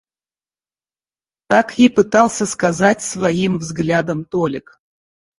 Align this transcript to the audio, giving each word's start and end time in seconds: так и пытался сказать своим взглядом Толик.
так 1.47 1.77
и 1.77 1.87
пытался 1.87 2.47
сказать 2.47 3.03
своим 3.03 3.59
взглядом 3.59 4.25
Толик. 4.25 4.81